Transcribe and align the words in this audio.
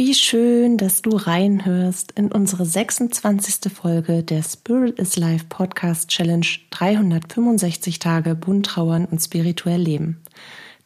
Wie 0.00 0.14
schön, 0.14 0.76
dass 0.76 1.02
du 1.02 1.16
reinhörst 1.16 2.12
in 2.12 2.30
unsere 2.30 2.64
26. 2.64 3.72
Folge 3.72 4.22
der 4.22 4.44
Spirit 4.44 4.96
is 4.96 5.16
Life 5.16 5.46
Podcast 5.48 6.08
Challenge 6.08 6.46
365 6.70 7.98
Tage 7.98 8.36
bunt 8.36 8.66
trauern 8.66 9.06
und 9.06 9.18
spirituell 9.18 9.80
leben. 9.80 10.22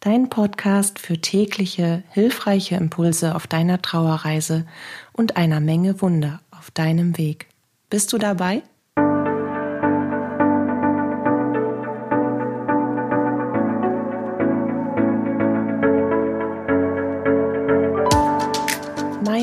Dein 0.00 0.30
Podcast 0.30 0.98
für 0.98 1.20
tägliche, 1.20 2.02
hilfreiche 2.08 2.76
Impulse 2.76 3.34
auf 3.34 3.46
deiner 3.46 3.82
Trauerreise 3.82 4.64
und 5.12 5.36
einer 5.36 5.60
Menge 5.60 6.00
Wunder 6.00 6.40
auf 6.50 6.70
deinem 6.70 7.18
Weg. 7.18 7.48
Bist 7.90 8.14
du 8.14 8.16
dabei? 8.16 8.62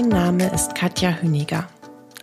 Name 0.09 0.51
ist 0.51 0.73
Katja 0.73 1.11
Hüniger. 1.21 1.69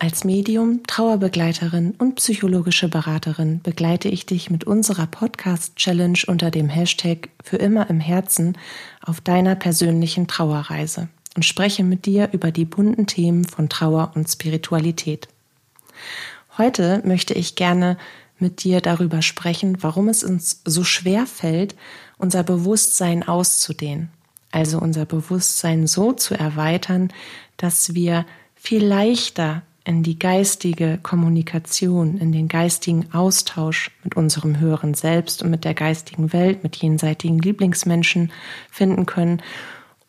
Als 0.01 0.25
Medium, 0.25 0.83
Trauerbegleiterin 0.89 1.95
und 1.97 2.17
psychologische 2.17 2.89
Beraterin 2.89 3.61
begleite 3.63 4.09
ich 4.09 4.27
dich 4.27 4.51
mit 4.51 4.65
unserer 4.65 5.07
Podcast-Challenge 5.07 6.19
unter 6.27 6.51
dem 6.51 6.69
Hashtag 6.69 7.29
Für 7.45 7.59
immer 7.59 7.89
im 7.89 8.01
Herzen 8.01 8.59
auf 9.03 9.21
deiner 9.21 9.55
persönlichen 9.55 10.27
Trauerreise 10.27 11.09
und 11.37 11.45
spreche 11.45 11.85
mit 11.85 12.07
dir 12.07 12.31
über 12.33 12.51
die 12.51 12.65
bunten 12.65 13.07
Themen 13.07 13.45
von 13.45 13.69
Trauer 13.69 14.11
und 14.17 14.29
Spiritualität. 14.29 15.29
Heute 16.59 17.03
möchte 17.05 17.35
ich 17.35 17.55
gerne 17.55 17.99
mit 18.41 18.65
dir 18.65 18.81
darüber 18.81 19.23
sprechen, 19.23 19.81
warum 19.81 20.09
es 20.09 20.25
uns 20.25 20.61
so 20.65 20.83
schwer 20.83 21.25
fällt, 21.25 21.77
unser 22.19 22.43
Bewusstsein 22.43 23.27
auszudehnen, 23.27 24.11
also 24.51 24.79
unser 24.79 25.05
Bewusstsein 25.05 25.87
so 25.87 26.13
zu 26.13 26.35
erweitern, 26.35 27.13
dass 27.57 27.95
wir 27.95 28.27
viel 28.55 28.85
leichter 28.85 29.63
in 29.85 30.03
die 30.03 30.19
geistige 30.19 30.99
Kommunikation, 31.03 32.19
in 32.19 32.33
den 32.33 32.49
geistigen 32.49 33.13
Austausch 33.13 33.93
mit 34.03 34.17
unserem 34.17 34.59
höheren 34.59 34.95
Selbst 34.95 35.43
und 35.43 35.51
mit 35.51 35.65
der 35.65 35.75
geistigen 35.75 36.33
Welt, 36.33 36.65
mit 36.65 36.77
jenseitigen 36.77 37.39
Lieblingsmenschen 37.39 38.33
finden 38.69 39.07
können 39.07 39.43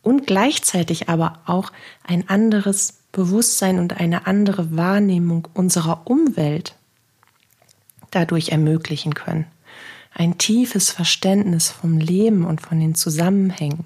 und 0.02 0.26
gleichzeitig 0.26 1.10
aber 1.10 1.42
auch 1.46 1.72
ein 2.04 2.28
anderes 2.28 3.02
Bewusstsein 3.12 3.78
und 3.78 4.00
eine 4.00 4.26
andere 4.26 4.76
Wahrnehmung 4.76 5.48
unserer 5.54 6.02
Umwelt 6.06 6.76
dadurch 8.12 8.50
ermöglichen 8.50 9.14
können. 9.14 9.46
Ein 10.14 10.38
tiefes 10.38 10.90
Verständnis 10.90 11.70
vom 11.70 11.98
Leben 12.00 12.46
und 12.46 12.62
von 12.62 12.80
den 12.80 12.96
Zusammenhängen. 12.96 13.86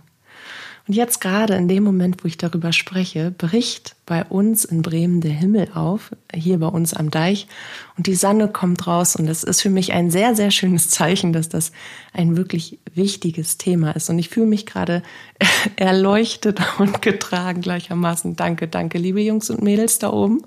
Und 0.92 0.96
jetzt 0.96 1.22
gerade 1.22 1.56
in 1.56 1.70
dem 1.70 1.86
Moment, 1.86 2.22
wo 2.22 2.28
ich 2.28 2.36
darüber 2.36 2.74
spreche, 2.74 3.32
bricht 3.32 3.96
bei 4.06 4.26
uns 4.26 4.66
in 4.66 4.82
Bremen 4.82 5.22
der 5.22 5.32
Himmel 5.32 5.70
auf, 5.74 6.12
hier 6.34 6.58
bei 6.58 6.68
uns 6.68 6.94
am 6.94 7.10
Deich, 7.10 7.48
und 7.96 8.08
die 8.08 8.16
Sonne 8.16 8.50
kommt 8.50 8.88
raus. 8.88 9.16
Und 9.16 9.26
das 9.26 9.46
ist 9.46 9.62
für 9.62 9.70
mich 9.70 9.94
ein 9.94 10.12
sehr, 10.12 10.36
sehr 10.36 10.52
schönes 10.52 10.90
Zeichen, 10.90 11.32
dass 11.32 11.48
das 11.48 11.72
ein 12.12 12.36
wirklich 12.36 12.78
wichtiges 12.94 13.58
Thema 13.58 13.92
ist. 13.96 14.10
Und 14.10 14.20
ich 14.20 14.28
fühle 14.28 14.48
mich 14.48 14.66
gerade 14.66 15.02
erleuchtet 15.78 16.60
und 16.78 17.02
getragen 17.02 17.62
gleichermaßen. 17.62 18.36
Danke, 18.36 18.68
danke, 18.68 18.98
liebe 18.98 19.22
Jungs 19.22 19.50
und 19.50 19.62
Mädels 19.62 19.98
da 19.98 20.12
oben. 20.12 20.42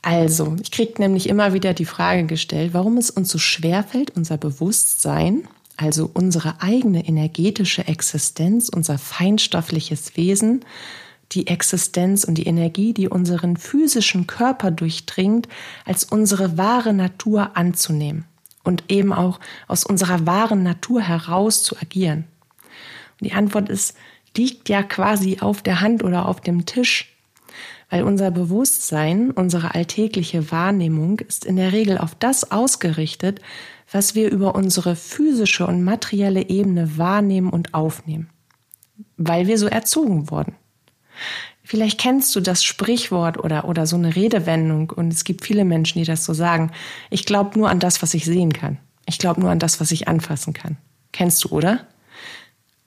Also, 0.00 0.56
ich 0.62 0.70
kriege 0.70 0.94
nämlich 0.96 1.28
immer 1.28 1.52
wieder 1.52 1.74
die 1.74 1.84
Frage 1.84 2.24
gestellt, 2.24 2.72
warum 2.72 2.96
es 2.96 3.10
uns 3.10 3.28
so 3.28 3.36
schwer 3.36 3.82
fällt, 3.82 4.16
unser 4.16 4.38
Bewusstsein 4.38 5.46
also 5.76 6.10
unsere 6.12 6.62
eigene 6.62 7.06
energetische 7.06 7.86
Existenz, 7.86 8.68
unser 8.68 8.98
feinstoffliches 8.98 10.16
Wesen, 10.16 10.64
die 11.32 11.48
Existenz 11.48 12.24
und 12.24 12.36
die 12.36 12.46
Energie, 12.46 12.94
die 12.94 13.08
unseren 13.08 13.56
physischen 13.56 14.26
Körper 14.26 14.70
durchdringt, 14.70 15.48
als 15.84 16.04
unsere 16.04 16.56
wahre 16.56 16.92
Natur 16.92 17.56
anzunehmen 17.56 18.24
und 18.62 18.84
eben 18.88 19.12
auch 19.12 19.40
aus 19.68 19.84
unserer 19.84 20.26
wahren 20.26 20.62
Natur 20.62 21.02
heraus 21.02 21.62
zu 21.62 21.76
agieren. 21.76 22.24
Und 23.20 23.28
die 23.28 23.32
Antwort 23.32 23.68
ist, 23.68 23.96
liegt 24.36 24.68
ja 24.68 24.82
quasi 24.82 25.38
auf 25.40 25.62
der 25.62 25.80
Hand 25.80 26.04
oder 26.04 26.26
auf 26.26 26.40
dem 26.40 26.66
Tisch, 26.66 27.12
weil 27.88 28.02
unser 28.02 28.30
Bewusstsein, 28.30 29.30
unsere 29.30 29.74
alltägliche 29.74 30.50
Wahrnehmung 30.50 31.20
ist 31.20 31.44
in 31.44 31.56
der 31.56 31.72
Regel 31.72 31.98
auf 31.98 32.14
das 32.14 32.50
ausgerichtet, 32.50 33.40
was 33.90 34.14
wir 34.14 34.30
über 34.30 34.54
unsere 34.54 34.96
physische 34.96 35.66
und 35.66 35.82
materielle 35.82 36.48
Ebene 36.48 36.98
wahrnehmen 36.98 37.50
und 37.50 37.74
aufnehmen, 37.74 38.30
weil 39.16 39.46
wir 39.46 39.58
so 39.58 39.66
erzogen 39.66 40.30
wurden. 40.30 40.56
Vielleicht 41.62 41.98
kennst 41.98 42.34
du 42.36 42.40
das 42.40 42.62
Sprichwort 42.62 43.38
oder, 43.42 43.68
oder 43.68 43.86
so 43.86 43.96
eine 43.96 44.14
Redewendung 44.14 44.90
und 44.90 45.12
es 45.12 45.24
gibt 45.24 45.44
viele 45.44 45.64
Menschen, 45.64 45.98
die 45.98 46.04
das 46.04 46.24
so 46.24 46.32
sagen. 46.32 46.70
Ich 47.10 47.26
glaube 47.26 47.58
nur 47.58 47.70
an 47.70 47.80
das, 47.80 48.02
was 48.02 48.14
ich 48.14 48.24
sehen 48.24 48.52
kann. 48.52 48.78
Ich 49.06 49.18
glaube 49.18 49.40
nur 49.40 49.50
an 49.50 49.58
das, 49.58 49.80
was 49.80 49.90
ich 49.90 50.06
anfassen 50.06 50.52
kann. 50.52 50.76
Kennst 51.12 51.44
du, 51.44 51.48
oder? 51.48 51.86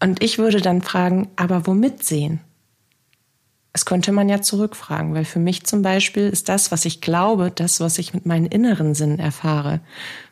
Und 0.02 0.24
ich 0.24 0.38
würde 0.38 0.62
dann 0.62 0.82
fragen, 0.82 1.28
aber 1.36 1.68
womit 1.68 2.04
sehen? 2.04 2.40
Das 3.74 3.86
könnte 3.86 4.12
man 4.12 4.30
ja 4.30 4.42
zurückfragen, 4.42 5.14
weil 5.14 5.26
für 5.26 5.40
mich 5.40 5.66
zum 5.66 5.82
Beispiel 5.82 6.28
ist 6.30 6.50
das, 6.50 6.72
was 6.72 6.86
ich 6.86 7.02
glaube, 7.02 7.52
das, 7.52 7.80
was 7.80 7.98
ich 7.98 8.14
mit 8.14 8.26
meinen 8.26 8.48
inneren 8.48 8.96
Sinnen 8.96 9.20
erfahre, 9.20 9.82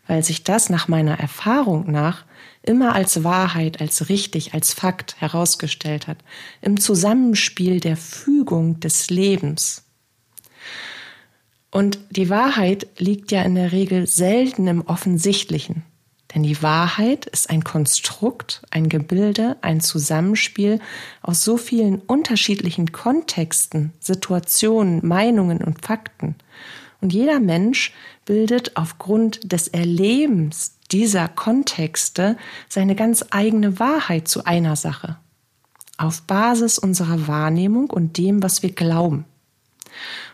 weil 0.07 0.23
sich 0.23 0.43
das 0.43 0.69
nach 0.69 0.87
meiner 0.87 1.19
Erfahrung 1.19 1.91
nach 1.91 2.25
immer 2.63 2.93
als 2.93 3.23
Wahrheit, 3.23 3.79
als 3.81 4.09
richtig, 4.09 4.53
als 4.53 4.73
Fakt 4.73 5.19
herausgestellt 5.21 6.07
hat, 6.07 6.17
im 6.61 6.79
Zusammenspiel 6.79 7.79
der 7.79 7.97
Fügung 7.97 8.79
des 8.79 9.09
Lebens. 9.09 9.83
Und 11.71 11.99
die 12.09 12.29
Wahrheit 12.29 12.87
liegt 12.97 13.31
ja 13.31 13.41
in 13.43 13.55
der 13.55 13.71
Regel 13.71 14.07
selten 14.07 14.67
im 14.67 14.81
Offensichtlichen. 14.81 15.83
Denn 16.33 16.43
die 16.43 16.61
Wahrheit 16.61 17.25
ist 17.25 17.49
ein 17.49 17.63
Konstrukt, 17.63 18.61
ein 18.69 18.89
Gebilde, 18.89 19.55
ein 19.61 19.79
Zusammenspiel 19.79 20.79
aus 21.21 21.43
so 21.43 21.55
vielen 21.55 21.99
unterschiedlichen 21.99 22.91
Kontexten, 22.91 23.93
Situationen, 23.99 25.05
Meinungen 25.07 25.63
und 25.63 25.85
Fakten. 25.85 26.35
Und 27.01 27.13
jeder 27.13 27.39
Mensch 27.39 27.93
bildet 28.25 28.75
aufgrund 28.75 29.51
des 29.51 29.67
Erlebens 29.67 30.77
dieser 30.91 31.27
Kontexte 31.27 32.37
seine 32.69 32.95
ganz 32.95 33.25
eigene 33.29 33.79
Wahrheit 33.79 34.27
zu 34.27 34.45
einer 34.45 34.75
Sache. 34.75 35.17
Auf 35.97 36.21
Basis 36.23 36.79
unserer 36.79 37.27
Wahrnehmung 37.27 37.89
und 37.89 38.17
dem, 38.17 38.41
was 38.41 38.63
wir 38.63 38.71
glauben. 38.71 39.25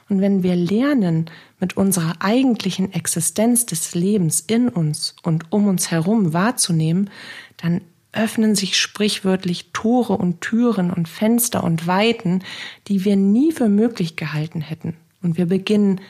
Und 0.09 0.21
wenn 0.21 0.43
wir 0.43 0.55
lernen, 0.55 1.29
mit 1.59 1.77
unserer 1.77 2.15
eigentlichen 2.19 2.91
Existenz 2.91 3.65
des 3.65 3.95
Lebens 3.95 4.41
in 4.41 4.67
uns 4.67 5.15
und 5.23 5.51
um 5.53 5.67
uns 5.67 5.91
herum 5.91 6.33
wahrzunehmen, 6.33 7.09
dann 7.55 7.79
öffnen 8.11 8.53
sich 8.53 8.77
sprichwörtlich 8.77 9.71
Tore 9.71 10.17
und 10.17 10.41
Türen 10.41 10.91
und 10.91 11.07
Fenster 11.07 11.63
und 11.63 11.87
Weiten, 11.87 12.43
die 12.89 13.05
wir 13.05 13.15
nie 13.15 13.53
für 13.53 13.69
möglich 13.69 14.17
gehalten 14.17 14.59
hätten. 14.59 14.97
Und 15.21 15.37
wir 15.37 15.45
beginnen 15.45 16.01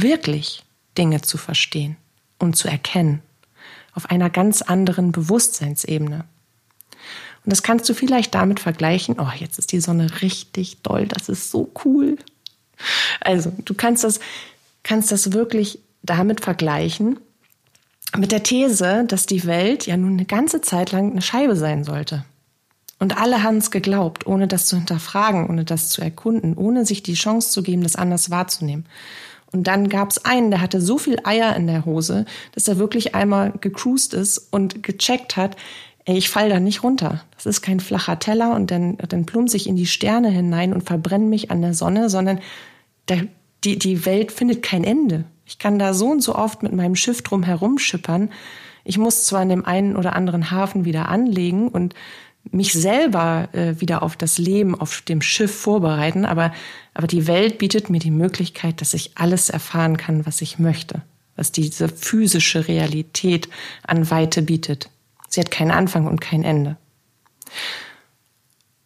wirklich 0.00 0.64
Dinge 0.96 1.20
zu 1.20 1.36
verstehen 1.36 1.96
und 2.38 2.56
zu 2.56 2.68
erkennen 2.68 3.20
auf 3.94 4.10
einer 4.10 4.30
ganz 4.30 4.62
anderen 4.62 5.12
Bewusstseinsebene. 5.12 6.24
Und 7.44 7.50
das 7.50 7.62
kannst 7.62 7.88
du 7.88 7.94
vielleicht 7.94 8.34
damit 8.34 8.60
vergleichen, 8.60 9.16
oh, 9.18 9.32
jetzt 9.36 9.58
ist 9.58 9.72
die 9.72 9.80
Sonne 9.80 10.22
richtig 10.22 10.80
doll, 10.82 11.06
das 11.06 11.28
ist 11.28 11.50
so 11.50 11.70
cool. 11.84 12.16
Also, 13.20 13.52
du 13.64 13.74
kannst 13.74 14.04
das 14.04 14.20
kannst 14.82 15.12
das 15.12 15.32
wirklich 15.32 15.78
damit 16.02 16.40
vergleichen, 16.40 17.18
mit 18.16 18.32
der 18.32 18.42
These, 18.42 19.04
dass 19.06 19.26
die 19.26 19.46
Welt 19.46 19.86
ja 19.86 19.96
nun 19.96 20.12
eine 20.12 20.24
ganze 20.26 20.60
Zeit 20.60 20.92
lang 20.92 21.12
eine 21.12 21.22
Scheibe 21.22 21.56
sein 21.56 21.84
sollte. 21.84 22.24
Und 22.98 23.16
alle 23.16 23.42
haben 23.42 23.56
es 23.56 23.70
geglaubt, 23.70 24.26
ohne 24.26 24.46
das 24.46 24.66
zu 24.66 24.76
hinterfragen, 24.76 25.48
ohne 25.48 25.64
das 25.64 25.88
zu 25.88 26.02
erkunden, 26.02 26.56
ohne 26.56 26.84
sich 26.84 27.02
die 27.02 27.14
Chance 27.14 27.50
zu 27.50 27.62
geben, 27.62 27.82
das 27.82 27.96
anders 27.96 28.30
wahrzunehmen. 28.30 28.86
Und 29.52 29.66
dann 29.66 29.88
gab 29.88 30.10
es 30.10 30.24
einen, 30.24 30.50
der 30.50 30.60
hatte 30.60 30.80
so 30.80 30.98
viel 30.98 31.18
Eier 31.24 31.54
in 31.56 31.66
der 31.66 31.84
Hose, 31.84 32.24
dass 32.52 32.68
er 32.68 32.78
wirklich 32.78 33.14
einmal 33.14 33.52
gecruised 33.60 34.14
ist 34.14 34.48
und 34.50 34.82
gecheckt 34.82 35.36
hat, 35.36 35.56
ey, 36.04 36.16
ich 36.16 36.30
fall 36.30 36.48
da 36.48 36.58
nicht 36.58 36.82
runter. 36.82 37.22
Das 37.34 37.46
ist 37.46 37.62
kein 37.62 37.80
flacher 37.80 38.18
Teller 38.18 38.54
und 38.54 38.70
dann, 38.70 38.96
dann 38.96 39.26
plumpse 39.26 39.56
ich 39.56 39.68
in 39.68 39.76
die 39.76 39.86
Sterne 39.86 40.30
hinein 40.30 40.72
und 40.72 40.82
verbrenne 40.82 41.26
mich 41.26 41.50
an 41.50 41.60
der 41.60 41.74
Sonne, 41.74 42.08
sondern 42.08 42.40
der 43.08 43.26
die, 43.64 43.78
die 43.78 44.04
Welt 44.04 44.32
findet 44.32 44.62
kein 44.62 44.84
Ende. 44.84 45.24
Ich 45.46 45.58
kann 45.58 45.78
da 45.78 45.94
so 45.94 46.10
und 46.10 46.22
so 46.22 46.34
oft 46.34 46.62
mit 46.62 46.72
meinem 46.72 46.96
Schiff 46.96 47.22
drum 47.22 47.42
herumschippern. 47.42 48.30
Ich 48.84 48.98
muss 48.98 49.24
zwar 49.24 49.42
in 49.42 49.48
dem 49.48 49.64
einen 49.64 49.96
oder 49.96 50.16
anderen 50.16 50.50
Hafen 50.50 50.84
wieder 50.84 51.08
anlegen 51.08 51.68
und 51.68 51.94
mich 52.50 52.72
selber 52.72 53.48
äh, 53.52 53.80
wieder 53.80 54.02
auf 54.02 54.16
das 54.16 54.38
Leben 54.38 54.78
auf 54.78 55.02
dem 55.02 55.22
Schiff 55.22 55.54
vorbereiten, 55.54 56.24
aber, 56.24 56.52
aber 56.94 57.06
die 57.06 57.26
Welt 57.26 57.58
bietet 57.58 57.88
mir 57.88 58.00
die 58.00 58.10
Möglichkeit, 58.10 58.80
dass 58.80 58.94
ich 58.94 59.12
alles 59.16 59.48
erfahren 59.48 59.96
kann, 59.96 60.26
was 60.26 60.42
ich 60.42 60.58
möchte, 60.58 61.02
was 61.36 61.52
diese 61.52 61.88
physische 61.88 62.68
Realität 62.68 63.48
an 63.86 64.10
Weite 64.10 64.42
bietet. 64.42 64.90
Sie 65.28 65.40
hat 65.40 65.50
keinen 65.50 65.70
Anfang 65.70 66.06
und 66.06 66.20
kein 66.20 66.42
Ende. 66.42 66.76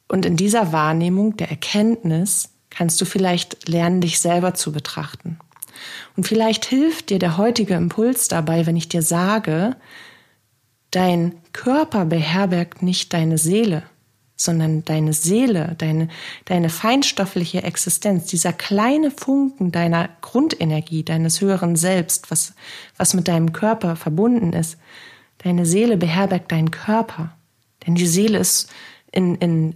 Und 0.08 0.24
in 0.24 0.36
dieser 0.36 0.72
Wahrnehmung 0.72 1.36
der 1.36 1.50
Erkenntnis 1.50 2.50
kannst 2.70 3.00
du 3.00 3.04
vielleicht 3.04 3.68
lernen, 3.68 4.00
dich 4.00 4.20
selber 4.20 4.54
zu 4.54 4.70
betrachten. 4.70 5.38
Und 6.16 6.26
vielleicht 6.26 6.64
hilft 6.64 7.10
dir 7.10 7.18
der 7.18 7.36
heutige 7.36 7.74
Impuls 7.74 8.28
dabei, 8.28 8.66
wenn 8.66 8.76
ich 8.76 8.88
dir 8.88 9.02
sage, 9.02 9.76
dein 10.96 11.34
Körper 11.52 12.06
beherbergt 12.06 12.82
nicht 12.82 13.12
deine 13.12 13.36
Seele, 13.36 13.82
sondern 14.34 14.82
deine 14.86 15.12
Seele, 15.12 15.74
deine, 15.76 16.08
deine 16.46 16.70
feinstoffliche 16.70 17.62
Existenz, 17.62 18.26
dieser 18.26 18.54
kleine 18.54 19.10
Funken 19.10 19.72
deiner 19.72 20.08
Grundenergie, 20.22 21.04
deines 21.04 21.42
höheren 21.42 21.76
Selbst, 21.76 22.30
was, 22.30 22.54
was 22.96 23.12
mit 23.12 23.28
deinem 23.28 23.52
Körper 23.52 23.94
verbunden 23.96 24.54
ist, 24.54 24.78
deine 25.38 25.66
Seele 25.66 25.98
beherbergt 25.98 26.50
deinen 26.50 26.70
Körper. 26.70 27.36
Denn 27.86 27.94
die 27.94 28.06
Seele 28.06 28.38
ist 28.38 28.70
in, 29.12 29.34
in, 29.36 29.74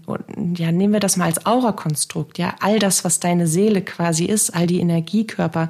ja, 0.57 0.73
nehmen 0.73 0.95
wir 0.95 1.01
das 1.01 1.19
mal 1.19 1.27
als 1.27 1.45
Aurakonstrukt, 1.45 2.39
ja, 2.39 2.55
all 2.61 2.79
das, 2.79 3.05
was 3.05 3.21
deine 3.21 3.47
Seele 3.47 3.83
quasi 3.83 4.25
ist, 4.25 4.55
all 4.55 4.67
die 4.67 4.81
Energiekörper, 4.81 5.69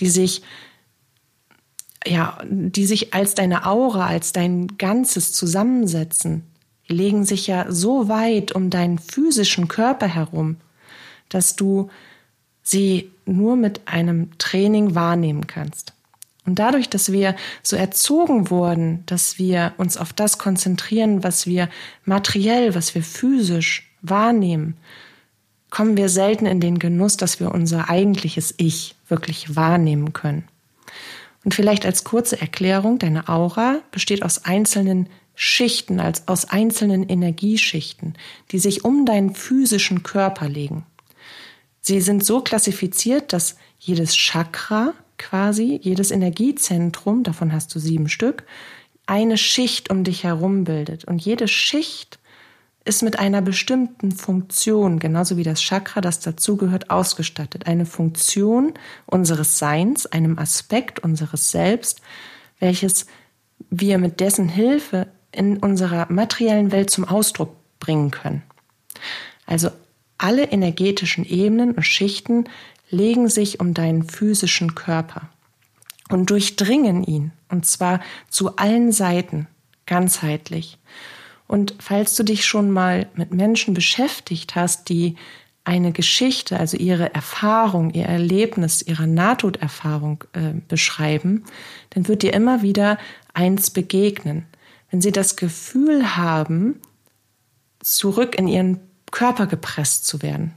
die 0.00 0.08
sich, 0.08 0.42
ja, 2.06 2.38
die 2.44 2.86
sich 2.86 3.14
als 3.14 3.34
deine 3.34 3.66
Aura, 3.66 4.06
als 4.06 4.32
dein 4.32 4.78
Ganzes 4.78 5.32
zusammensetzen, 5.32 6.44
legen 6.86 7.24
sich 7.24 7.46
ja 7.46 7.66
so 7.68 8.08
weit 8.08 8.52
um 8.52 8.70
deinen 8.70 8.98
physischen 8.98 9.68
Körper 9.68 10.06
herum, 10.06 10.56
dass 11.28 11.56
du 11.56 11.90
sie 12.62 13.10
nur 13.26 13.56
mit 13.56 13.86
einem 13.86 14.30
Training 14.38 14.94
wahrnehmen 14.94 15.46
kannst. 15.46 15.92
Und 16.46 16.58
dadurch, 16.58 16.88
dass 16.88 17.12
wir 17.12 17.36
so 17.62 17.76
erzogen 17.76 18.48
wurden, 18.48 19.02
dass 19.04 19.38
wir 19.38 19.74
uns 19.76 19.98
auf 19.98 20.14
das 20.14 20.38
konzentrieren, 20.38 21.22
was 21.22 21.46
wir 21.46 21.68
materiell, 22.06 22.74
was 22.74 22.94
wir 22.94 23.02
physisch 23.02 23.90
wahrnehmen, 24.00 24.78
kommen 25.68 25.98
wir 25.98 26.08
selten 26.08 26.46
in 26.46 26.60
den 26.60 26.78
Genuss, 26.78 27.18
dass 27.18 27.38
wir 27.38 27.52
unser 27.52 27.90
eigentliches 27.90 28.54
Ich 28.56 28.94
wirklich 29.08 29.56
wahrnehmen 29.56 30.14
können. 30.14 30.44
Und 31.44 31.54
vielleicht 31.54 31.86
als 31.86 32.04
kurze 32.04 32.40
Erklärung, 32.40 32.98
deine 32.98 33.28
Aura 33.28 33.80
besteht 33.90 34.22
aus 34.22 34.44
einzelnen 34.44 35.08
Schichten, 35.34 36.00
als 36.00 36.26
aus 36.26 36.46
einzelnen 36.46 37.08
Energieschichten, 37.08 38.14
die 38.50 38.58
sich 38.58 38.84
um 38.84 39.06
deinen 39.06 39.34
physischen 39.34 40.02
Körper 40.02 40.48
legen. 40.48 40.84
Sie 41.80 42.00
sind 42.00 42.24
so 42.24 42.40
klassifiziert, 42.40 43.32
dass 43.32 43.56
jedes 43.78 44.16
Chakra 44.16 44.94
quasi, 45.16 45.78
jedes 45.82 46.10
Energiezentrum, 46.10 47.22
davon 47.22 47.52
hast 47.52 47.74
du 47.74 47.78
sieben 47.78 48.08
Stück, 48.08 48.44
eine 49.06 49.38
Schicht 49.38 49.90
um 49.90 50.04
dich 50.04 50.24
herum 50.24 50.64
bildet. 50.64 51.04
Und 51.04 51.24
jede 51.24 51.48
Schicht 51.48 52.17
ist 52.88 53.02
mit 53.02 53.18
einer 53.18 53.42
bestimmten 53.42 54.12
Funktion, 54.12 54.98
genauso 54.98 55.36
wie 55.36 55.42
das 55.42 55.60
Chakra, 55.60 56.00
das 56.00 56.20
dazugehört, 56.20 56.90
ausgestattet. 56.90 57.66
Eine 57.66 57.86
Funktion 57.86 58.74
unseres 59.06 59.58
Seins, 59.58 60.06
einem 60.06 60.38
Aspekt 60.38 60.98
unseres 60.98 61.50
Selbst, 61.50 62.00
welches 62.58 63.06
wir 63.70 63.98
mit 63.98 64.20
dessen 64.20 64.48
Hilfe 64.48 65.06
in 65.32 65.58
unserer 65.58 66.10
materiellen 66.10 66.72
Welt 66.72 66.90
zum 66.90 67.04
Ausdruck 67.04 67.54
bringen 67.78 68.10
können. 68.10 68.42
Also 69.46 69.70
alle 70.16 70.44
energetischen 70.44 71.24
Ebenen 71.24 71.72
und 71.72 71.84
Schichten 71.84 72.44
legen 72.90 73.28
sich 73.28 73.60
um 73.60 73.74
deinen 73.74 74.04
physischen 74.04 74.74
Körper 74.74 75.28
und 76.08 76.30
durchdringen 76.30 77.04
ihn, 77.04 77.32
und 77.48 77.66
zwar 77.66 78.00
zu 78.30 78.56
allen 78.56 78.92
Seiten, 78.92 79.46
ganzheitlich. 79.86 80.78
Und 81.48 81.74
falls 81.80 82.14
du 82.14 82.22
dich 82.22 82.46
schon 82.46 82.70
mal 82.70 83.08
mit 83.14 83.34
Menschen 83.34 83.74
beschäftigt 83.74 84.54
hast, 84.54 84.88
die 84.88 85.16
eine 85.64 85.90
Geschichte, 85.90 86.60
also 86.60 86.76
ihre 86.76 87.12
Erfahrung, 87.14 87.90
ihr 87.90 88.06
Erlebnis, 88.06 88.82
ihre 88.82 89.08
Nahtoderfahrung 89.08 90.24
äh, 90.32 90.52
beschreiben, 90.68 91.44
dann 91.90 92.06
wird 92.06 92.22
dir 92.22 92.32
immer 92.32 92.62
wieder 92.62 92.98
eins 93.34 93.70
begegnen 93.70 94.46
wenn 94.90 95.00
sie 95.00 95.12
das 95.12 95.36
Gefühl 95.36 96.16
haben, 96.16 96.80
zurück 97.80 98.36
in 98.36 98.48
ihren 98.48 98.80
Körper 99.10 99.46
gepresst 99.46 100.06
zu 100.06 100.22
werden. 100.22 100.54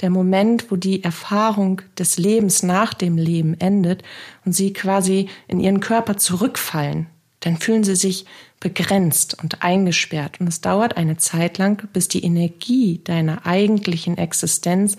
Der 0.00 0.10
Moment, 0.10 0.70
wo 0.70 0.76
die 0.76 1.02
Erfahrung 1.02 1.82
des 1.98 2.18
Lebens 2.18 2.62
nach 2.62 2.94
dem 2.94 3.16
Leben 3.16 3.58
endet 3.58 4.02
und 4.44 4.52
sie 4.52 4.72
quasi 4.72 5.28
in 5.48 5.60
ihren 5.60 5.80
Körper 5.80 6.16
zurückfallen, 6.16 7.06
dann 7.40 7.56
fühlen 7.56 7.82
sie 7.82 7.96
sich 7.96 8.26
begrenzt 8.62 9.42
und 9.42 9.64
eingesperrt 9.64 10.40
und 10.40 10.46
es 10.46 10.60
dauert 10.60 10.96
eine 10.96 11.16
Zeit 11.16 11.58
lang, 11.58 11.88
bis 11.92 12.06
die 12.06 12.22
Energie 12.22 13.00
deiner 13.02 13.44
eigentlichen 13.44 14.16
Existenz 14.16 14.96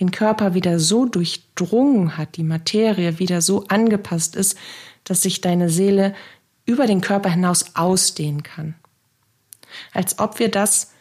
den 0.00 0.10
Körper 0.10 0.54
wieder 0.54 0.80
so 0.80 1.04
durchdrungen 1.04 2.16
hat, 2.16 2.36
die 2.36 2.42
Materie 2.42 3.18
wieder 3.18 3.42
so 3.42 3.66
angepasst 3.68 4.34
ist, 4.34 4.56
dass 5.04 5.20
sich 5.20 5.42
deine 5.42 5.68
Seele 5.68 6.14
über 6.64 6.86
den 6.86 7.02
Körper 7.02 7.28
hinaus 7.28 7.76
ausdehnen 7.76 8.42
kann. 8.42 8.76
Als 9.92 10.18
ob 10.18 10.38
wir 10.38 10.48
das 10.48 10.92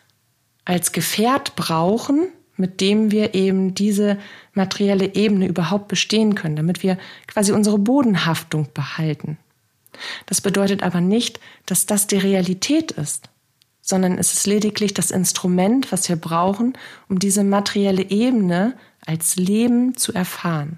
als 0.65 0.91
Gefährt 0.91 1.55
brauchen, 1.55 2.27
mit 2.57 2.81
dem 2.81 3.11
wir 3.11 3.35
eben 3.35 3.73
diese 3.73 4.17
materielle 4.53 5.15
Ebene 5.15 5.47
überhaupt 5.47 5.87
bestehen 5.87 6.35
können, 6.35 6.57
damit 6.57 6.83
wir 6.83 6.97
quasi 7.27 7.53
unsere 7.53 7.79
Bodenhaftung 7.79 8.67
behalten. 8.73 9.37
Das 10.25 10.41
bedeutet 10.41 10.83
aber 10.83 11.01
nicht, 11.01 11.39
dass 11.65 11.85
das 11.85 12.07
die 12.07 12.17
Realität 12.17 12.91
ist, 12.91 13.29
sondern 13.81 14.17
es 14.17 14.33
ist 14.33 14.47
lediglich 14.47 14.93
das 14.93 15.11
Instrument, 15.11 15.91
was 15.91 16.07
wir 16.09 16.15
brauchen, 16.15 16.77
um 17.09 17.19
diese 17.19 17.43
materielle 17.43 18.09
Ebene 18.09 18.77
als 19.05 19.35
Leben 19.35 19.97
zu 19.97 20.13
erfahren. 20.13 20.77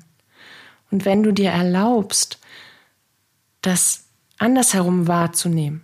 Und 0.92 1.06
wenn 1.06 1.24
du 1.24 1.32
dir 1.32 1.50
erlaubst, 1.50 2.40
dass 3.62 4.06
andersherum 4.38 5.08
wahrzunehmen. 5.08 5.82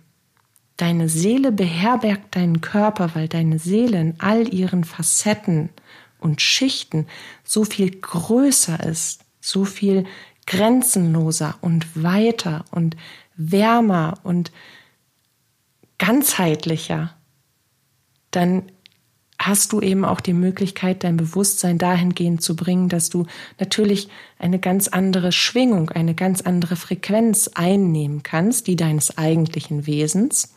Deine 0.76 1.08
Seele 1.08 1.52
beherbergt 1.52 2.36
deinen 2.36 2.60
Körper, 2.60 3.14
weil 3.14 3.28
deine 3.28 3.58
Seele 3.58 4.00
in 4.00 4.14
all 4.18 4.52
ihren 4.52 4.84
Facetten 4.84 5.70
und 6.18 6.40
Schichten 6.40 7.06
so 7.44 7.64
viel 7.64 7.90
größer 7.90 8.82
ist, 8.84 9.24
so 9.40 9.64
viel 9.64 10.04
grenzenloser 10.50 11.54
und 11.60 12.02
weiter 12.02 12.64
und 12.72 12.96
wärmer 13.36 14.18
und 14.24 14.50
ganzheitlicher, 15.98 17.14
dann 18.32 18.64
hast 19.38 19.72
du 19.72 19.80
eben 19.80 20.04
auch 20.04 20.20
die 20.20 20.32
Möglichkeit, 20.32 21.04
dein 21.04 21.16
Bewusstsein 21.16 21.78
dahingehend 21.78 22.42
zu 22.42 22.56
bringen, 22.56 22.88
dass 22.88 23.10
du 23.10 23.26
natürlich 23.60 24.08
eine 24.40 24.58
ganz 24.58 24.88
andere 24.88 25.30
Schwingung, 25.30 25.90
eine 25.90 26.16
ganz 26.16 26.40
andere 26.40 26.74
Frequenz 26.74 27.48
einnehmen 27.54 28.24
kannst, 28.24 28.66
die 28.66 28.74
deines 28.74 29.16
eigentlichen 29.16 29.86
Wesens, 29.86 30.52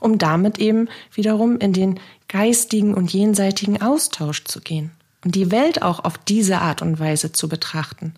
um 0.00 0.16
damit 0.16 0.58
eben 0.58 0.88
wiederum 1.12 1.58
in 1.58 1.74
den 1.74 2.00
geistigen 2.26 2.94
und 2.94 3.12
jenseitigen 3.12 3.82
Austausch 3.82 4.44
zu 4.44 4.62
gehen 4.62 4.95
und 5.26 5.34
die 5.34 5.50
Welt 5.50 5.82
auch 5.82 6.04
auf 6.04 6.18
diese 6.18 6.60
Art 6.60 6.82
und 6.82 7.00
Weise 7.00 7.32
zu 7.32 7.48
betrachten. 7.48 8.14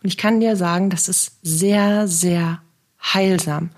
Und 0.00 0.08
ich 0.08 0.16
kann 0.16 0.38
dir 0.38 0.54
sagen, 0.54 0.90
das 0.90 1.08
ist 1.08 1.32
sehr, 1.42 2.06
sehr 2.06 2.62
heilsam. 3.02 3.70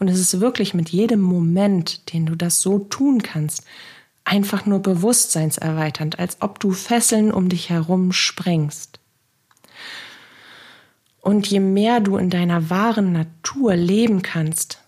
Und 0.00 0.08
es 0.08 0.18
ist 0.18 0.40
wirklich 0.40 0.74
mit 0.74 0.88
jedem 0.88 1.20
Moment, 1.20 2.12
den 2.12 2.26
du 2.26 2.34
das 2.34 2.60
so 2.60 2.80
tun 2.80 3.22
kannst, 3.22 3.62
einfach 4.24 4.66
nur 4.66 4.80
bewusstseinserweiternd, 4.80 6.18
als 6.18 6.38
ob 6.40 6.58
du 6.58 6.72
Fesseln 6.72 7.30
um 7.30 7.48
dich 7.48 7.70
herum 7.70 8.10
sprengst. 8.10 8.98
Und 11.20 11.46
je 11.46 11.60
mehr 11.60 12.00
du 12.00 12.16
in 12.16 12.28
deiner 12.28 12.70
wahren 12.70 13.12
Natur 13.12 13.76
leben 13.76 14.22
kannst, 14.22 14.82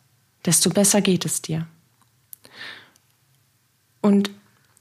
desto 0.44 0.70
besser 0.70 1.02
geht 1.02 1.24
es 1.24 1.40
dir. 1.40 1.68
Und 4.00 4.32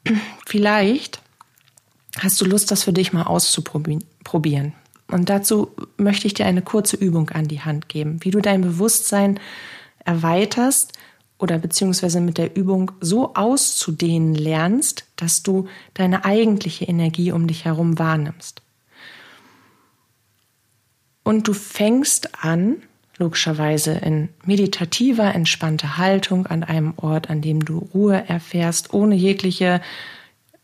vielleicht 0.47 1.22
hast 2.19 2.39
du 2.41 2.45
Lust, 2.45 2.71
das 2.71 2.83
für 2.83 2.93
dich 2.93 3.13
mal 3.13 3.23
auszuprobieren. 3.23 4.73
Und 5.07 5.29
dazu 5.29 5.71
möchte 5.97 6.27
ich 6.27 6.33
dir 6.33 6.45
eine 6.45 6.61
kurze 6.61 6.95
Übung 6.95 7.29
an 7.29 7.47
die 7.47 7.61
Hand 7.61 7.89
geben, 7.89 8.19
wie 8.21 8.31
du 8.31 8.39
dein 8.39 8.61
Bewusstsein 8.61 9.39
erweiterst 10.05 10.93
oder 11.37 11.59
beziehungsweise 11.59 12.21
mit 12.21 12.37
der 12.37 12.55
Übung 12.55 12.91
so 13.01 13.33
auszudehnen 13.33 14.33
lernst, 14.33 15.05
dass 15.15 15.43
du 15.43 15.67
deine 15.93 16.25
eigentliche 16.25 16.85
Energie 16.85 17.31
um 17.31 17.47
dich 17.47 17.65
herum 17.65 17.99
wahrnimmst. 17.99 18.61
Und 21.23 21.47
du 21.47 21.53
fängst 21.53 22.43
an, 22.43 22.81
logischerweise 23.17 23.91
in 23.93 24.29
meditativer, 24.45 25.33
entspannter 25.33 25.97
Haltung 25.97 26.47
an 26.47 26.63
einem 26.63 26.93
Ort, 26.97 27.29
an 27.29 27.41
dem 27.41 27.63
du 27.63 27.77
Ruhe 27.93 28.23
erfährst, 28.27 28.93
ohne 28.93 29.15
jegliche 29.15 29.81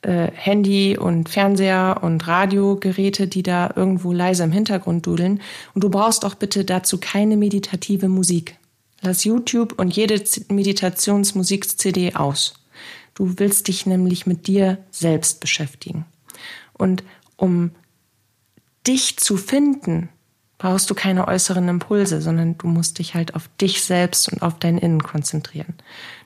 äh, 0.02 0.32
Handy 0.34 0.98
und 0.98 1.30
Fernseher 1.30 2.00
und 2.02 2.26
Radiogeräte, 2.28 3.28
die 3.28 3.44
da 3.44 3.72
irgendwo 3.76 4.14
leise 4.14 4.44
im 4.44 4.52
Hintergrund 4.52 5.06
dudeln. 5.06 5.42
Und 5.74 5.84
du 5.84 5.90
brauchst 5.90 6.24
auch 6.26 6.36
bitte 6.36 6.64
dazu 6.64 7.00
keine 7.00 7.36
meditative 7.38 8.08
Musik. 8.08 8.58
Lass 9.02 9.24
YouTube 9.24 9.78
und 9.78 9.96
jede 9.96 10.22
Meditationsmusik-CD 10.50 12.16
aus. 12.16 12.54
Du 13.14 13.34
willst 13.38 13.68
dich 13.68 13.86
nämlich 13.86 14.26
mit 14.26 14.48
dir 14.48 14.78
selbst 14.92 15.42
beschäftigen. 15.42 16.06
Und 16.74 17.04
um 17.36 17.72
dich 18.88 19.18
zu 19.18 19.36
finden, 19.36 20.10
brauchst 20.58 20.90
du 20.90 20.96
keine 20.96 21.28
äußeren 21.28 21.68
Impulse, 21.68 22.22
sondern 22.22 22.58
du 22.58 22.68
musst 22.68 23.00
dich 23.00 23.16
halt 23.16 23.36
auf 23.36 23.50
dich 23.60 23.84
selbst 23.84 24.32
und 24.32 24.42
auf 24.42 24.60
dein 24.60 24.78
Innen 24.78 25.04
konzentrieren. 25.04 25.74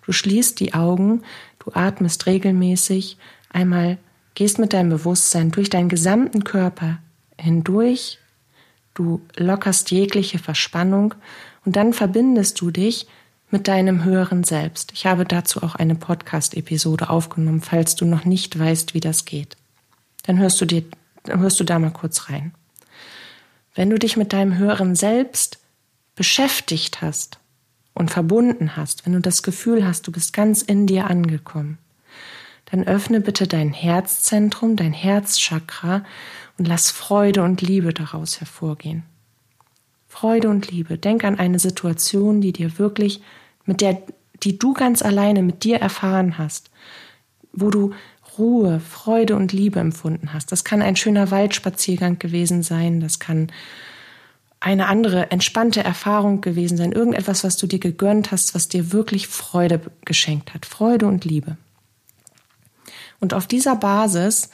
Du 0.05 0.11
schließt 0.11 0.59
die 0.59 0.73
Augen, 0.73 1.21
du 1.59 1.71
atmest 1.73 2.25
regelmäßig, 2.25 3.17
einmal 3.53 3.97
gehst 4.35 4.59
mit 4.59 4.73
deinem 4.73 4.89
Bewusstsein 4.89 5.51
durch 5.51 5.69
deinen 5.69 5.89
gesamten 5.89 6.43
Körper 6.43 6.99
hindurch, 7.37 8.19
du 8.93 9.21
lockerst 9.37 9.91
jegliche 9.91 10.39
Verspannung 10.39 11.15
und 11.65 11.75
dann 11.75 11.93
verbindest 11.93 12.59
du 12.61 12.71
dich 12.71 13.07
mit 13.49 13.67
deinem 13.67 14.03
höheren 14.03 14.43
Selbst. 14.43 14.91
Ich 14.93 15.05
habe 15.05 15.25
dazu 15.25 15.61
auch 15.61 15.75
eine 15.75 15.95
Podcast-Episode 15.95 17.09
aufgenommen, 17.09 17.61
falls 17.61 17.95
du 17.95 18.05
noch 18.05 18.25
nicht 18.25 18.57
weißt, 18.57 18.95
wie 18.95 18.99
das 18.99 19.25
geht. 19.25 19.55
Dann 20.23 20.39
hörst 20.39 20.59
du 20.59 20.65
dir, 20.65 20.83
hörst 21.27 21.59
du 21.59 21.63
da 21.63 21.77
mal 21.77 21.91
kurz 21.91 22.29
rein. 22.29 22.53
Wenn 23.75 23.89
du 23.89 23.99
dich 23.99 24.17
mit 24.17 24.33
deinem 24.33 24.57
höheren 24.57 24.95
Selbst 24.95 25.59
beschäftigt 26.15 27.01
hast 27.01 27.39
und 27.93 28.11
verbunden 28.11 28.75
hast, 28.75 29.05
wenn 29.05 29.13
du 29.13 29.19
das 29.19 29.43
Gefühl 29.43 29.85
hast, 29.85 30.07
du 30.07 30.11
bist 30.11 30.33
ganz 30.33 30.61
in 30.61 30.87
dir 30.87 31.07
angekommen, 31.07 31.77
dann 32.73 32.87
öffne 32.87 33.21
bitte 33.21 33.45
dein 33.45 33.71
Herzzentrum, 33.71 34.75
dein 34.75 34.93
Herzchakra 34.93 36.03
und 36.57 36.67
lass 36.67 36.89
Freude 36.89 37.43
und 37.43 37.61
Liebe 37.61 37.93
daraus 37.93 38.39
hervorgehen. 38.39 39.03
Freude 40.07 40.49
und 40.49 40.71
Liebe. 40.71 40.97
Denk 40.97 41.23
an 41.23 41.37
eine 41.37 41.59
Situation, 41.59 42.41
die 42.41 42.51
dir 42.51 42.79
wirklich, 42.79 43.21
mit 43.65 43.79
der, 43.79 44.01
die 44.41 44.57
du 44.57 44.73
ganz 44.73 45.03
alleine 45.03 45.43
mit 45.43 45.63
dir 45.63 45.77
erfahren 45.77 46.39
hast, 46.39 46.71
wo 47.51 47.69
du 47.69 47.93
Ruhe, 48.39 48.79
Freude 48.79 49.35
und 49.35 49.53
Liebe 49.53 49.79
empfunden 49.79 50.33
hast. 50.33 50.51
Das 50.51 50.63
kann 50.63 50.81
ein 50.81 50.95
schöner 50.95 51.29
Waldspaziergang 51.29 52.17
gewesen 52.17 52.63
sein, 52.63 52.99
das 53.01 53.19
kann 53.19 53.51
eine 54.59 54.87
andere 54.87 55.29
entspannte 55.29 55.83
Erfahrung 55.83 56.41
gewesen 56.41 56.77
sein, 56.77 56.91
irgendetwas, 56.91 57.43
was 57.43 57.55
du 57.55 57.67
dir 57.67 57.79
gegönnt 57.79 58.31
hast, 58.31 58.55
was 58.55 58.67
dir 58.67 58.91
wirklich 58.91 59.27
Freude 59.27 59.79
geschenkt 60.05 60.55
hat, 60.55 60.65
Freude 60.65 61.05
und 61.05 61.23
Liebe. 61.23 61.55
Und 63.23 63.33
auf 63.33 63.47
dieser 63.47 63.77
Basis 63.77 64.49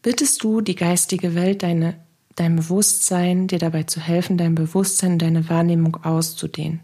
bittest 0.00 0.42
du 0.42 0.62
die 0.62 0.76
geistige 0.76 1.34
Welt, 1.34 1.62
deine, 1.62 2.00
dein 2.36 2.56
Bewusstsein, 2.56 3.48
dir 3.48 3.58
dabei 3.58 3.82
zu 3.82 4.00
helfen, 4.00 4.38
dein 4.38 4.54
Bewusstsein, 4.54 5.18
deine 5.18 5.50
Wahrnehmung 5.50 6.02
auszudehnen. 6.02 6.80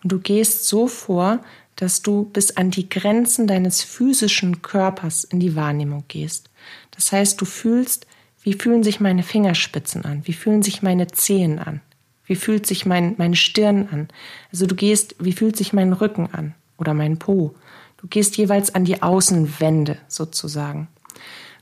Und 0.00 0.12
du 0.12 0.20
gehst 0.20 0.68
so 0.68 0.86
vor, 0.86 1.40
dass 1.74 2.02
du 2.02 2.22
bis 2.22 2.56
an 2.56 2.70
die 2.70 2.88
Grenzen 2.88 3.48
deines 3.48 3.82
physischen 3.82 4.62
Körpers 4.62 5.24
in 5.24 5.40
die 5.40 5.56
Wahrnehmung 5.56 6.04
gehst. 6.06 6.50
Das 6.92 7.10
heißt, 7.10 7.40
du 7.40 7.44
fühlst, 7.44 8.06
wie 8.42 8.52
fühlen 8.52 8.84
sich 8.84 9.00
meine 9.00 9.24
Fingerspitzen 9.24 10.04
an, 10.04 10.24
wie 10.24 10.34
fühlen 10.34 10.62
sich 10.62 10.82
meine 10.82 11.08
Zehen 11.08 11.58
an, 11.58 11.80
wie 12.26 12.36
fühlt 12.36 12.64
sich 12.64 12.86
mein, 12.86 13.16
meine 13.18 13.34
Stirn 13.34 13.88
an. 13.90 14.06
Also 14.52 14.66
du 14.66 14.76
gehst, 14.76 15.16
wie 15.18 15.32
fühlt 15.32 15.56
sich 15.56 15.72
mein 15.72 15.92
Rücken 15.92 16.28
an 16.30 16.54
oder 16.78 16.94
mein 16.94 17.18
Po. 17.18 17.56
Du 18.04 18.08
gehst 18.08 18.36
jeweils 18.36 18.74
an 18.74 18.84
die 18.84 19.00
Außenwände 19.00 19.96
sozusagen. 20.08 20.88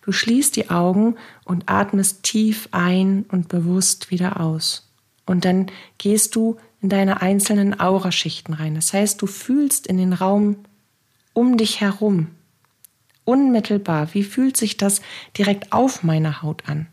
Du 0.04 0.11
schließt 0.11 0.56
die 0.56 0.70
Augen 0.70 1.14
und 1.44 1.70
atmest 1.70 2.25
tief 2.25 2.68
ein 2.72 3.25
und 3.28 3.46
bewusst 3.46 4.11
wieder 4.11 4.40
aus. 4.40 4.90
Und 5.25 5.44
dann 5.44 5.70
gehst 5.99 6.34
du 6.34 6.56
in 6.80 6.88
deine 6.88 7.22
einzelnen 7.22 7.78
Auraschichten 7.78 8.54
rein. 8.54 8.75
Das 8.75 8.92
heißt, 8.92 9.22
du 9.22 9.28
fühlst 9.28 9.87
in 9.87 9.99
den 9.99 10.12
Raum 10.12 10.56
um 11.32 11.56
dich 11.56 11.80
herum 11.80 12.32
unmittelbar, 13.25 14.12
wie 14.12 14.25
fühlt 14.25 14.56
sich 14.56 14.76
das 14.76 15.00
direkt 15.38 15.72
auf 15.72 16.02
meiner 16.02 16.42
Haut 16.42 16.68
an? 16.68 16.88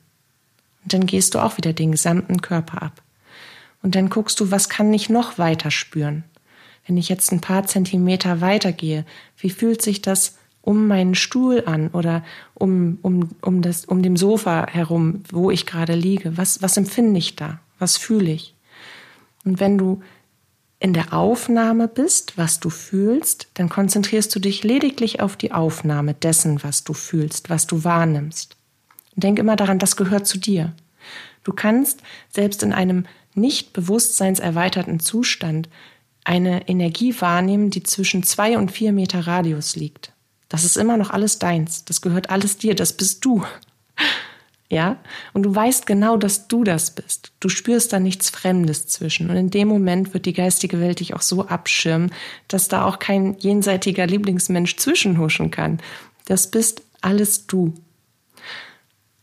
Und 0.83 0.93
dann 0.93 1.07
gehst 1.07 1.33
du 1.33 1.39
auch 1.39 1.57
wieder 1.57 1.73
den 1.73 1.93
gesamten 1.93 2.39
Körper 2.43 2.83
ab. 2.83 3.01
Und 3.81 3.95
dann 3.95 4.11
guckst 4.11 4.39
du, 4.39 4.51
was 4.51 4.69
kann 4.69 4.93
ich 4.93 5.09
noch 5.09 5.39
weiter 5.39 5.71
spüren? 5.71 6.23
Wenn 6.89 6.97
ich 6.97 7.07
jetzt 7.07 7.31
ein 7.31 7.39
paar 7.39 7.67
Zentimeter 7.67 8.41
weitergehe, 8.41 9.05
wie 9.37 9.51
fühlt 9.51 9.79
sich 9.83 10.01
das 10.01 10.39
um 10.61 10.87
meinen 10.87 11.13
Stuhl 11.13 11.63
an 11.67 11.89
oder 11.89 12.23
um, 12.55 12.97
um, 13.03 13.29
um, 13.43 13.61
das, 13.61 13.85
um 13.85 14.01
dem 14.01 14.17
Sofa 14.17 14.65
herum, 14.67 15.21
wo 15.31 15.51
ich 15.51 15.67
gerade 15.67 15.93
liege? 15.93 16.35
Was, 16.35 16.63
was 16.63 16.77
empfinde 16.77 17.19
ich 17.19 17.35
da? 17.35 17.59
Was 17.77 17.97
fühle 17.97 18.31
ich? 18.31 18.55
Und 19.45 19.59
wenn 19.59 19.77
du 19.77 20.01
in 20.79 20.93
der 20.93 21.13
Aufnahme 21.13 21.87
bist, 21.87 22.39
was 22.39 22.59
du 22.59 22.71
fühlst, 22.71 23.49
dann 23.53 23.69
konzentrierst 23.69 24.33
du 24.35 24.39
dich 24.39 24.63
lediglich 24.63 25.21
auf 25.21 25.37
die 25.37 25.51
Aufnahme 25.51 26.15
dessen, 26.15 26.63
was 26.63 26.83
du 26.83 26.93
fühlst, 26.93 27.51
was 27.51 27.67
du 27.67 27.83
wahrnimmst. 27.83 28.57
Und 29.15 29.23
denk 29.23 29.37
immer 29.37 29.55
daran, 29.55 29.77
das 29.77 29.95
gehört 29.95 30.25
zu 30.25 30.39
dir. 30.39 30.73
Du 31.43 31.53
kannst 31.53 32.01
selbst 32.31 32.63
in 32.63 32.73
einem 32.73 33.05
nicht 33.35 33.73
bewusstseinserweiterten 33.73 34.99
Zustand 34.99 35.69
eine 36.23 36.67
Energie 36.67 37.19
wahrnehmen, 37.19 37.69
die 37.69 37.83
zwischen 37.83 38.23
zwei 38.23 38.57
und 38.57 38.71
vier 38.71 38.91
Meter 38.91 39.25
Radius 39.25 39.75
liegt. 39.75 40.13
Das 40.47 40.63
ist 40.63 40.77
immer 40.77 40.97
noch 40.97 41.11
alles 41.11 41.39
deins. 41.39 41.85
Das 41.85 42.01
gehört 42.01 42.29
alles 42.29 42.57
dir. 42.57 42.75
Das 42.75 42.93
bist 42.93 43.23
du 43.23 43.43
ja, 44.69 44.97
und 45.33 45.43
du 45.43 45.53
weißt 45.53 45.85
genau, 45.85 46.17
dass 46.17 46.47
du 46.47 46.63
das 46.63 46.91
bist. 46.91 47.31
Du 47.39 47.49
spürst 47.49 47.93
da 47.93 47.99
nichts 47.99 48.29
Fremdes 48.29 48.87
zwischen. 48.87 49.29
Und 49.29 49.35
in 49.35 49.49
dem 49.49 49.67
Moment 49.67 50.13
wird 50.13 50.25
die 50.25 50.33
geistige 50.33 50.79
Welt 50.79 50.99
dich 50.99 51.13
auch 51.13 51.21
so 51.21 51.47
abschirmen, 51.47 52.11
dass 52.47 52.67
da 52.67 52.85
auch 52.85 52.99
kein 52.99 53.37
jenseitiger 53.39 54.07
Lieblingsmensch 54.07 54.77
zwischenhuschen 54.77 55.51
kann. 55.51 55.79
Das 56.25 56.51
bist 56.51 56.83
alles 57.01 57.47
du. 57.47 57.73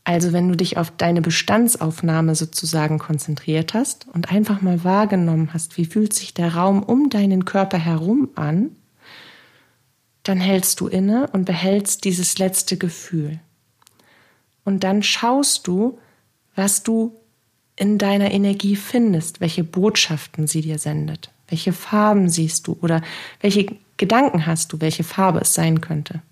Also 0.08 0.32
wenn 0.32 0.48
du 0.48 0.56
dich 0.56 0.76
auf 0.76 0.92
deine 0.96 1.20
Bestandsaufnahme 1.20 2.36
sozusagen 2.36 3.00
konzentriert 3.00 3.74
hast 3.74 4.06
und 4.12 4.30
einfach 4.30 4.62
mal 4.62 4.84
wahrgenommen 4.84 5.52
hast, 5.52 5.76
wie 5.78 5.84
fühlt 5.84 6.12
sich 6.12 6.32
der 6.32 6.54
Raum 6.54 6.84
um 6.84 7.10
deinen 7.10 7.44
Körper 7.44 7.76
herum 7.76 8.28
an, 8.36 8.70
dann 10.22 10.38
hältst 10.38 10.78
du 10.78 10.86
inne 10.86 11.28
und 11.32 11.44
behältst 11.44 12.04
dieses 12.04 12.38
letzte 12.38 12.76
Gefühl. 12.76 13.40
Und 14.64 14.84
dann 14.84 15.02
schaust 15.02 15.66
du, 15.66 15.98
was 16.54 16.84
du 16.84 17.16
in 17.74 17.98
deiner 17.98 18.30
Energie 18.30 18.76
findest, 18.76 19.40
welche 19.40 19.64
Botschaften 19.64 20.46
sie 20.46 20.60
dir 20.60 20.78
sendet, 20.78 21.30
welche 21.48 21.72
Farben 21.72 22.28
siehst 22.28 22.68
du 22.68 22.78
oder 22.80 23.02
welche 23.40 23.74
Gedanken 23.96 24.46
hast 24.46 24.72
du, 24.72 24.80
welche 24.80 25.02
Farbe 25.02 25.40
es 25.40 25.52
sein 25.52 25.80
könnte. 25.80 26.22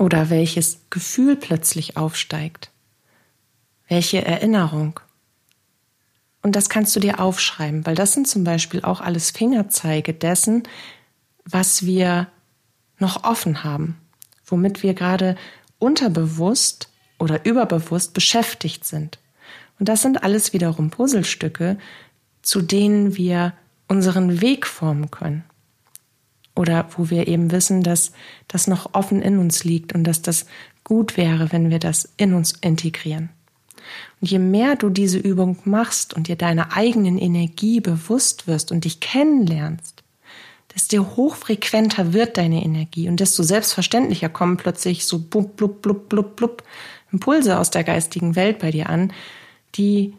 Oder 0.00 0.30
welches 0.30 0.80
Gefühl 0.88 1.36
plötzlich 1.36 1.98
aufsteigt, 1.98 2.70
welche 3.86 4.24
Erinnerung. 4.24 4.98
Und 6.40 6.56
das 6.56 6.70
kannst 6.70 6.96
du 6.96 7.00
dir 7.00 7.20
aufschreiben, 7.20 7.84
weil 7.84 7.96
das 7.96 8.14
sind 8.14 8.26
zum 8.26 8.42
Beispiel 8.42 8.80
auch 8.80 9.02
alles 9.02 9.30
Fingerzeige 9.30 10.14
dessen, 10.14 10.62
was 11.44 11.84
wir 11.84 12.28
noch 12.98 13.24
offen 13.24 13.62
haben, 13.62 13.98
womit 14.46 14.82
wir 14.82 14.94
gerade 14.94 15.36
unterbewusst 15.78 16.88
oder 17.18 17.44
überbewusst 17.44 18.14
beschäftigt 18.14 18.86
sind. 18.86 19.18
Und 19.78 19.90
das 19.90 20.00
sind 20.00 20.22
alles 20.22 20.54
wiederum 20.54 20.88
Puzzlestücke, 20.88 21.76
zu 22.40 22.62
denen 22.62 23.18
wir 23.18 23.52
unseren 23.86 24.40
Weg 24.40 24.66
formen 24.66 25.10
können. 25.10 25.44
Oder 26.60 26.86
wo 26.94 27.08
wir 27.08 27.26
eben 27.26 27.52
wissen, 27.52 27.82
dass 27.82 28.12
das 28.46 28.66
noch 28.66 28.92
offen 28.92 29.22
in 29.22 29.38
uns 29.38 29.64
liegt 29.64 29.94
und 29.94 30.04
dass 30.04 30.20
das 30.20 30.44
gut 30.84 31.16
wäre, 31.16 31.52
wenn 31.52 31.70
wir 31.70 31.78
das 31.78 32.06
in 32.18 32.34
uns 32.34 32.52
integrieren. 32.52 33.30
Und 34.20 34.30
je 34.30 34.38
mehr 34.38 34.76
du 34.76 34.90
diese 34.90 35.16
Übung 35.16 35.56
machst 35.64 36.12
und 36.12 36.28
dir 36.28 36.36
deiner 36.36 36.76
eigenen 36.76 37.16
Energie 37.16 37.80
bewusst 37.80 38.46
wirst 38.46 38.72
und 38.72 38.84
dich 38.84 39.00
kennenlernst, 39.00 40.02
desto 40.74 41.16
hochfrequenter 41.16 42.12
wird 42.12 42.36
deine 42.36 42.62
Energie 42.62 43.08
und 43.08 43.20
desto 43.20 43.42
selbstverständlicher 43.42 44.28
kommen 44.28 44.58
plötzlich 44.58 45.06
so 45.06 45.18
blub, 45.18 45.56
blub, 45.56 45.80
blub, 45.80 46.10
blub, 46.10 46.36
blub 46.36 46.62
Impulse 47.10 47.58
aus 47.58 47.70
der 47.70 47.84
geistigen 47.84 48.36
Welt 48.36 48.58
bei 48.58 48.70
dir 48.70 48.90
an, 48.90 49.14
die 49.76 50.12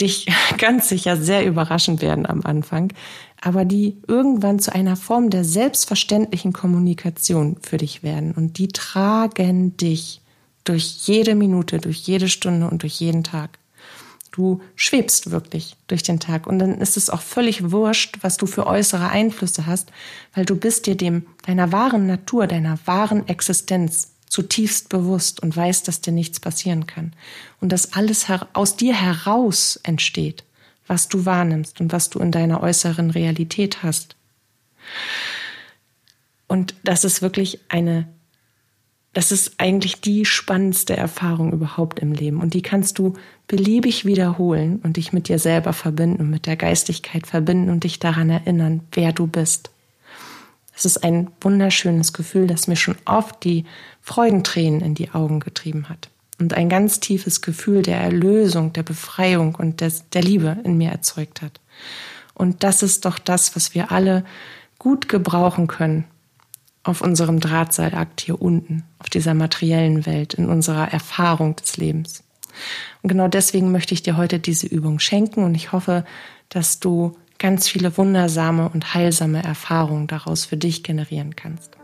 dich 0.00 0.26
ganz 0.58 0.88
sicher 0.88 1.18
sehr 1.18 1.44
überraschen 1.44 2.00
werden 2.00 2.24
am 2.24 2.40
Anfang, 2.44 2.94
aber 3.40 3.64
die 3.64 3.96
irgendwann 4.06 4.58
zu 4.58 4.74
einer 4.74 4.96
Form 4.96 5.30
der 5.30 5.44
selbstverständlichen 5.44 6.52
Kommunikation 6.52 7.56
für 7.62 7.76
dich 7.76 8.02
werden. 8.02 8.32
Und 8.32 8.58
die 8.58 8.68
tragen 8.68 9.76
dich 9.76 10.20
durch 10.64 11.06
jede 11.06 11.34
Minute, 11.34 11.78
durch 11.78 11.98
jede 11.98 12.28
Stunde 12.28 12.68
und 12.68 12.82
durch 12.82 13.00
jeden 13.00 13.24
Tag. 13.24 13.58
Du 14.32 14.60
schwebst 14.76 15.30
wirklich 15.30 15.76
durch 15.86 16.02
den 16.02 16.20
Tag. 16.20 16.46
Und 16.46 16.58
dann 16.58 16.80
ist 16.80 16.96
es 16.96 17.10
auch 17.10 17.22
völlig 17.22 17.70
wurscht, 17.70 18.18
was 18.20 18.36
du 18.36 18.46
für 18.46 18.66
äußere 18.66 19.08
Einflüsse 19.08 19.66
hast, 19.66 19.90
weil 20.34 20.44
du 20.44 20.54
bist 20.54 20.86
dir 20.86 20.96
dem 20.96 21.26
deiner 21.46 21.72
wahren 21.72 22.06
Natur, 22.06 22.46
deiner 22.46 22.78
wahren 22.84 23.26
Existenz 23.28 24.12
zutiefst 24.28 24.90
bewusst 24.90 25.42
und 25.42 25.56
weißt, 25.56 25.88
dass 25.88 26.02
dir 26.02 26.12
nichts 26.12 26.38
passieren 26.38 26.86
kann. 26.86 27.14
Und 27.60 27.72
dass 27.72 27.94
alles 27.94 28.26
aus 28.52 28.76
dir 28.76 28.94
heraus 28.94 29.80
entsteht, 29.82 30.44
was 30.88 31.08
du 31.08 31.24
wahrnimmst 31.24 31.80
und 31.80 31.92
was 31.92 32.10
du 32.10 32.18
in 32.18 32.32
deiner 32.32 32.62
äußeren 32.62 33.10
Realität 33.10 33.82
hast. 33.82 34.16
Und 36.48 36.74
das 36.82 37.04
ist 37.04 37.22
wirklich 37.22 37.60
eine 37.68 38.08
das 39.14 39.32
ist 39.32 39.54
eigentlich 39.58 40.00
die 40.00 40.24
spannendste 40.24 40.96
Erfahrung 40.96 41.52
überhaupt 41.52 41.98
im 41.98 42.12
Leben. 42.12 42.40
Und 42.40 42.54
die 42.54 42.62
kannst 42.62 42.98
du 42.98 43.14
beliebig 43.48 44.04
wiederholen 44.04 44.80
und 44.84 44.96
dich 44.96 45.12
mit 45.12 45.28
dir 45.28 45.38
selber 45.38 45.72
verbinden 45.72 46.20
und 46.20 46.30
mit 46.30 46.46
der 46.46 46.56
Geistigkeit 46.56 47.26
verbinden 47.26 47.70
und 47.70 47.84
dich 47.84 47.98
daran 47.98 48.30
erinnern, 48.30 48.82
wer 48.92 49.12
du 49.12 49.26
bist. 49.26 49.70
Es 50.76 50.84
ist 50.84 51.02
ein 51.02 51.32
wunderschönes 51.40 52.12
Gefühl, 52.12 52.46
das 52.46 52.68
mir 52.68 52.76
schon 52.76 52.96
oft 53.06 53.42
die 53.42 53.64
Freudentränen 54.02 54.82
in 54.82 54.94
die 54.94 55.10
Augen 55.10 55.40
getrieben 55.40 55.88
hat 55.88 56.10
und 56.38 56.54
ein 56.54 56.68
ganz 56.68 57.00
tiefes 57.00 57.40
Gefühl 57.40 57.82
der 57.82 57.98
Erlösung, 57.98 58.72
der 58.72 58.82
Befreiung 58.82 59.54
und 59.54 59.80
des, 59.80 60.08
der 60.10 60.22
Liebe 60.22 60.58
in 60.64 60.76
mir 60.76 60.90
erzeugt 60.90 61.42
hat. 61.42 61.60
Und 62.34 62.62
das 62.62 62.82
ist 62.82 63.04
doch 63.04 63.18
das, 63.18 63.56
was 63.56 63.74
wir 63.74 63.90
alle 63.90 64.24
gut 64.78 65.08
gebrauchen 65.08 65.66
können 65.66 66.04
auf 66.84 67.00
unserem 67.00 67.40
Drahtseilakt 67.40 68.20
hier 68.20 68.40
unten, 68.40 68.84
auf 68.98 69.10
dieser 69.10 69.34
materiellen 69.34 70.06
Welt, 70.06 70.34
in 70.34 70.48
unserer 70.48 70.90
Erfahrung 70.90 71.56
des 71.56 71.76
Lebens. 71.76 72.22
Und 73.02 73.08
genau 73.08 73.28
deswegen 73.28 73.72
möchte 73.72 73.94
ich 73.94 74.02
dir 74.02 74.16
heute 74.16 74.38
diese 74.38 74.66
Übung 74.66 74.98
schenken 74.98 75.44
und 75.44 75.54
ich 75.54 75.72
hoffe, 75.72 76.04
dass 76.48 76.80
du 76.80 77.16
ganz 77.38 77.68
viele 77.68 77.96
wundersame 77.96 78.68
und 78.68 78.94
heilsame 78.94 79.42
Erfahrungen 79.42 80.06
daraus 80.06 80.44
für 80.44 80.56
dich 80.56 80.82
generieren 80.82 81.36
kannst. 81.36 81.77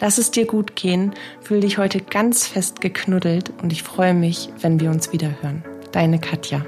Lass 0.00 0.18
es 0.18 0.30
dir 0.30 0.46
gut 0.46 0.76
gehen, 0.76 1.12
fühl 1.40 1.60
dich 1.60 1.78
heute 1.78 2.00
ganz 2.00 2.46
fest 2.46 2.80
geknuddelt 2.80 3.52
und 3.62 3.72
ich 3.72 3.82
freue 3.82 4.14
mich, 4.14 4.48
wenn 4.60 4.78
wir 4.80 4.90
uns 4.90 5.12
wieder 5.12 5.42
hören. 5.42 5.64
Deine 5.92 6.20
Katja. 6.20 6.64